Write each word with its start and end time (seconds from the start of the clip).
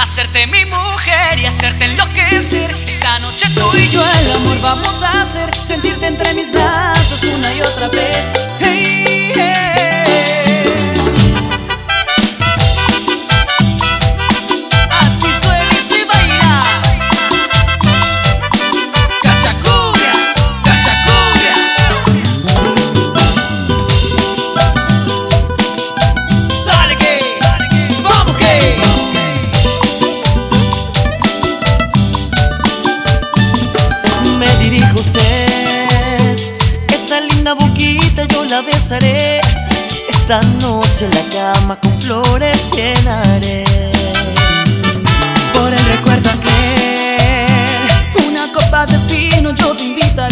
Hacerte 0.00 0.46
mi 0.46 0.64
mujer 0.64 1.38
y 1.38 1.44
hacerte 1.44 1.84
enloquecer. 1.84 2.74
Esta 2.88 3.18
noche 3.18 3.46
tú 3.54 3.70
y 3.76 3.86
yo 3.88 4.00
el 4.00 4.32
amor 4.32 4.60
vamos 4.62 5.02
a 5.02 5.22
hacer. 5.22 5.54
Sentirte 5.54 6.06
entre 6.06 6.32
mis 6.34 6.50
brazos 6.50 7.22
una 7.24 7.54
y 7.54 7.60
otra 7.60 7.88
vez. 7.88 8.49
dijo 34.70 35.00
usted, 35.00 36.38
esta 36.94 37.20
linda 37.20 37.54
boquita 37.54 38.24
yo 38.26 38.44
la 38.44 38.60
besaré, 38.60 39.40
esta 40.08 40.40
noche 40.60 41.08
la 41.08 41.36
cama 41.36 41.76
con 41.80 42.00
flores 42.00 42.70
llenaré. 42.76 43.64
Por 45.54 45.72
el 45.72 45.84
recuerdo 45.86 46.30
aquel, 46.30 48.28
una 48.28 48.52
copa 48.52 48.86
de 48.86 48.98
vino 49.12 49.50
yo 49.56 49.74
te 49.74 49.82
invitaré. 49.82 50.29